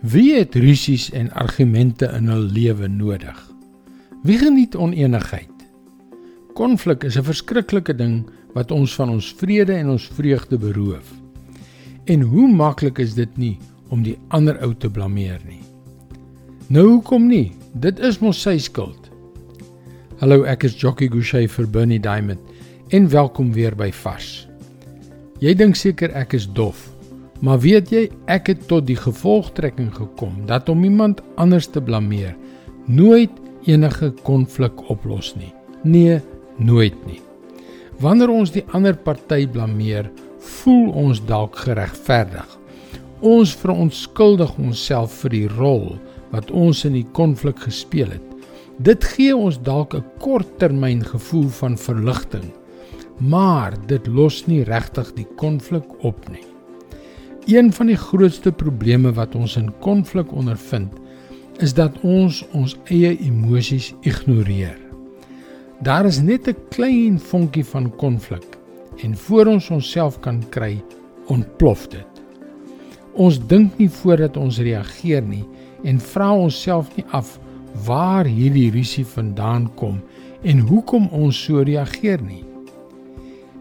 Wie 0.00 0.34
het 0.34 0.54
rusies 0.54 1.08
en 1.10 1.30
argumente 1.32 2.04
in 2.12 2.28
hul 2.28 2.42
lewe 2.52 2.88
nodig? 2.88 3.36
Wie 4.22 4.36
geniet 4.38 4.76
oneenigheid? 4.76 5.52
Konflik 6.52 7.04
is 7.04 7.16
'n 7.16 7.24
verskriklike 7.24 7.94
ding 7.94 8.28
wat 8.52 8.70
ons 8.70 8.94
van 8.94 9.08
ons 9.08 9.34
vrede 9.38 9.72
en 9.72 9.88
ons 9.88 10.06
vreugde 10.06 10.58
beroof. 10.58 11.12
En 12.04 12.20
hoe 12.20 12.48
maklik 12.48 12.98
is 12.98 13.14
dit 13.14 13.36
nie 13.36 13.58
om 13.88 14.02
die 14.02 14.18
ander 14.28 14.60
ou 14.60 14.74
te 14.74 14.90
blameer 14.90 15.40
nie. 15.46 15.62
Nou 16.68 16.86
hoekom 16.86 17.26
nie? 17.26 17.52
Dit 17.72 17.98
is 17.98 18.18
mos 18.18 18.40
sy 18.40 18.58
skuld. 18.58 19.10
Hallo, 20.18 20.42
ek 20.42 20.64
is 20.64 20.80
Jockey 20.80 21.08
Gouchee 21.08 21.48
vir 21.48 21.66
Bernie 21.70 22.00
Diamond 22.00 22.40
en 22.88 23.08
welkom 23.08 23.52
weer 23.52 23.76
by 23.76 23.92
Vars. 23.92 24.48
Jy 25.40 25.54
dink 25.54 25.76
seker 25.76 26.10
ek 26.10 26.32
is 26.32 26.52
dof. 26.52 26.95
Maar 27.40 27.60
weet 27.60 27.90
jy, 27.92 28.08
ek 28.26 28.46
het 28.46 28.68
tot 28.68 28.86
die 28.86 28.96
gevolgtrekking 28.96 29.92
gekom 29.94 30.46
dat 30.48 30.68
om 30.68 30.84
iemand 30.84 31.22
anders 31.36 31.66
te 31.68 31.82
blameer 31.82 32.36
nooit 32.86 33.30
enige 33.66 34.12
konflik 34.22 34.88
oplos 34.90 35.34
nie. 35.36 35.52
Nee, 35.82 36.20
nooit 36.56 36.96
nie. 37.06 37.20
Wanneer 38.00 38.30
ons 38.30 38.52
die 38.54 38.64
ander 38.76 38.96
party 38.96 39.46
blameer, 39.50 40.10
voel 40.60 40.92
ons 40.94 41.22
dalk 41.26 41.56
geregverdig. 41.64 42.46
Ons 43.26 43.54
verontskuldig 43.56 44.52
onsself 44.60 45.14
vir 45.24 45.34
die 45.34 45.48
rol 45.56 45.96
wat 46.30 46.50
ons 46.50 46.84
in 46.84 46.94
die 46.94 47.06
konflik 47.16 47.64
gespeel 47.64 48.12
het. 48.12 48.24
Dit 48.78 49.04
gee 49.16 49.34
ons 49.34 49.58
dalk 49.58 49.94
'n 49.94 50.04
korttermyn 50.20 51.02
gevoel 51.04 51.48
van 51.48 51.78
verligting, 51.78 52.52
maar 53.18 53.72
dit 53.86 54.06
los 54.06 54.46
nie 54.46 54.64
regtig 54.64 55.14
die 55.14 55.28
konflik 55.36 56.04
op 56.04 56.28
nie. 56.28 56.55
Een 57.46 57.72
van 57.72 57.86
die 57.86 57.96
grootste 57.96 58.50
probleme 58.52 59.12
wat 59.14 59.34
ons 59.38 59.52
in 59.56 59.68
konflik 59.78 60.32
ondervind, 60.34 60.90
is 61.62 61.74
dat 61.78 61.94
ons 62.02 62.40
ons 62.58 62.72
eie 62.90 63.12
emosies 63.22 63.92
ignoreer. 64.02 64.74
Daar 65.78 66.08
is 66.10 66.18
net 66.18 66.48
'n 66.48 66.56
klein 66.74 67.20
vonkie 67.20 67.64
van 67.64 67.86
konflik 67.96 68.58
en 69.02 69.16
voor 69.16 69.46
ons 69.46 69.70
onsself 69.70 70.20
kan 70.20 70.42
kry, 70.48 70.82
ontplof 71.26 71.88
dit. 71.88 72.12
Ons 73.12 73.46
dink 73.46 73.78
nie 73.78 73.90
voordat 73.90 74.36
ons 74.36 74.58
reageer 74.58 75.22
nie 75.22 75.44
en 75.84 76.00
vra 76.00 76.32
onsself 76.34 76.96
nie 76.96 77.04
af 77.10 77.38
waar 77.86 78.24
hierdie 78.24 78.70
rusie 78.70 79.06
vandaan 79.06 79.74
kom 79.74 80.02
en 80.42 80.58
hoekom 80.58 81.08
ons 81.12 81.44
so 81.44 81.62
reageer 81.62 82.22
nie. 82.22 82.45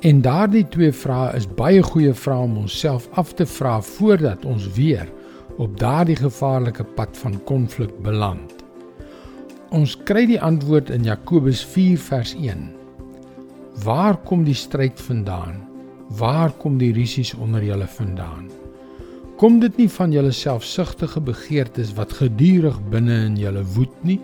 En 0.00 0.20
daardie 0.22 0.62
twee 0.70 0.92
vrae 0.94 1.32
is 1.34 1.46
baie 1.58 1.80
goeie 1.82 2.12
vrae 2.14 2.44
om 2.46 2.58
onsself 2.60 3.08
af 3.18 3.32
te 3.34 3.42
vra 3.50 3.80
voordat 3.82 4.44
ons 4.46 4.68
weer 4.76 5.08
op 5.58 5.72
daardie 5.80 6.14
gevaarlike 6.16 6.84
pad 6.94 7.18
van 7.18 7.34
konflik 7.48 7.90
beland. 8.06 8.52
Ons 9.74 9.96
kry 10.06 10.22
die 10.30 10.38
antwoord 10.38 10.92
in 10.94 11.02
Jakobus 11.02 11.64
4 11.66 11.98
vers 11.98 12.34
1. 12.38 12.68
Waar 13.82 14.20
kom 14.28 14.44
die 14.46 14.54
stryd 14.54 15.02
vandaan? 15.02 15.58
Waar 16.20 16.54
kom 16.62 16.78
die 16.78 16.92
rusies 16.94 17.34
onder 17.34 17.66
julle 17.66 17.90
vandaan? 17.98 18.46
Kom 19.38 19.58
dit 19.58 19.82
nie 19.82 19.88
van 19.98 20.14
julle 20.14 20.32
selfsugtige 20.32 21.20
begeertes 21.26 21.90
wat 21.98 22.14
gedurig 22.22 22.78
binne 22.94 23.18
in 23.26 23.34
julle 23.38 23.66
woed 23.74 23.98
nie? 24.06 24.20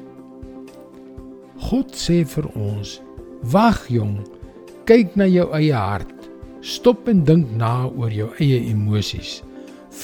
God 1.66 1.98
sê 1.98 2.22
vir 2.22 2.46
ons: 2.54 3.00
"Wag 3.42 3.88
jong, 3.90 4.22
kyk 4.84 5.14
na 5.16 5.24
jou 5.24 5.46
eie 5.56 5.72
hart. 5.72 6.12
Stop 6.64 7.08
en 7.08 7.22
dink 7.24 7.48
na 7.56 7.86
oor 7.88 8.12
jou 8.12 8.28
eie 8.42 8.60
emosies. 8.68 9.38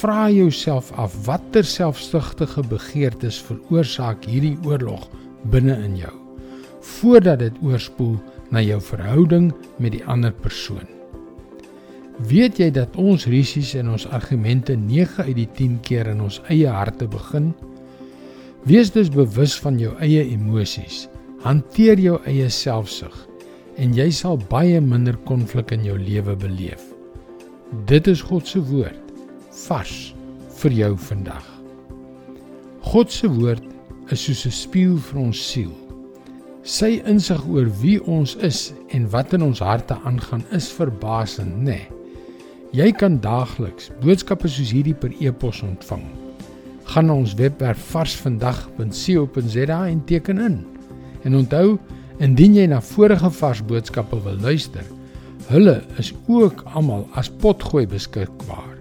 Vra 0.00 0.31
jouself 0.33 0.89
af 0.97 1.12
watter 1.27 1.67
selfsugtige 1.67 2.64
begeertes 2.70 3.41
veroorsaak 3.45 4.25
hierdie 4.25 4.56
oorlog 4.64 5.09
binne 5.53 5.77
in 5.84 5.98
jou 6.00 6.17
voordat 6.81 7.42
dit 7.42 7.56
oorspoel 7.61 8.15
na 8.49 8.62
jou 8.65 8.78
verhouding 8.81 9.50
met 9.84 9.93
die 9.93 10.00
ander 10.09 10.32
persoon. 10.32 10.87
Weet 12.31 12.56
jy 12.56 12.71
dat 12.72 12.97
ons 12.97 13.26
risies 13.28 13.75
en 13.76 13.93
ons 13.93 14.06
argumente 14.09 14.72
9 14.81 15.26
uit 15.28 15.37
die 15.43 15.49
10 15.60 15.76
keer 15.84 16.09
in 16.09 16.25
ons 16.25 16.41
eie 16.49 16.72
harte 16.72 17.05
begin? 17.05 17.53
Wees 18.65 18.93
dus 18.97 19.12
bewus 19.12 19.59
van 19.60 19.76
jou 19.81 19.93
eie 20.00 20.25
emosies. 20.32 21.05
Hanteer 21.44 22.00
jou 22.00 22.16
eie 22.25 22.49
selfsug 22.49 23.28
en 23.76 23.94
jy 23.94 24.10
sal 24.10 24.38
baie 24.50 24.81
minder 24.81 25.16
konflik 25.28 25.72
in 25.76 25.84
jou 25.84 25.98
lewe 25.98 26.36
beleef. 26.36 26.82
Dit 27.86 28.08
is 28.10 28.22
God 28.22 28.47
se 28.47 28.58
woord 28.58 29.12
vars 29.66 30.14
vir 30.60 30.72
jou 30.72 30.97
vandag. 30.97 31.47
God 32.91 33.12
se 33.12 33.28
woord 33.28 33.64
is 34.10 34.25
soos 34.25 34.47
'n 34.47 34.50
spieël 34.50 34.98
vir 34.98 35.20
ons 35.20 35.38
siel. 35.53 35.72
Sy 36.62 37.00
insig 37.06 37.47
oor 37.48 37.69
wie 37.81 37.98
ons 38.04 38.36
is 38.36 38.72
en 38.88 39.08
wat 39.10 39.32
in 39.32 39.42
ons 39.42 39.60
harte 39.60 39.97
aangaan 40.04 40.44
is 40.52 40.69
verbasend, 40.72 41.56
nê. 41.56 41.64
Nee. 41.64 41.88
Jy 42.70 42.92
kan 42.94 43.16
daagliks 43.19 43.91
boodskappe 43.98 44.47
soos 44.48 44.70
hierdie 44.70 44.94
per 44.94 45.10
e-pos 45.19 45.62
ontvang. 45.66 46.04
Gaan 46.84 47.06
na 47.06 47.14
ons 47.19 47.34
webwerf 47.34 47.78
varsvandag.co.za 47.91 49.87
en 49.88 50.04
teken 50.06 50.38
in. 50.38 50.66
En 51.26 51.34
onthou 51.34 51.78
Indien 52.20 52.53
jy 52.53 52.66
na 52.69 52.82
vorige 52.84 53.31
vars 53.32 53.62
boodskappe 53.64 54.19
wil 54.26 54.36
luister, 54.44 54.84
hulle 55.48 55.78
is 56.03 56.10
ook 56.28 56.66
almal 56.76 57.06
as 57.16 57.31
potgooi 57.41 57.86
beskikbaar. 57.88 58.75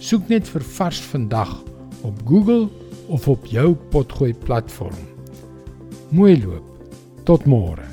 Soek 0.00 0.30
net 0.32 0.48
vir 0.48 0.64
Vars 0.78 1.02
vandag 1.12 1.52
op 2.00 2.22
Google 2.24 2.70
of 3.12 3.28
op 3.28 3.44
jou 3.52 3.74
potgooi 3.92 4.32
platform. 4.46 4.96
Mooi 6.16 6.38
loop. 6.40 6.64
Tot 7.28 7.44
môre. 7.44 7.84